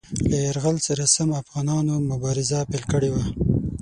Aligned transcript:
له 0.29 0.37
یرغل 0.47 0.77
سره 0.87 1.03
سم 1.15 1.29
افغانانو 1.41 1.93
مبارزه 2.09 2.59
پیل 2.69 2.83
کړې 2.91 3.09
وه. 3.13 3.23